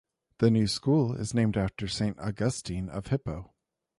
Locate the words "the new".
0.39-0.65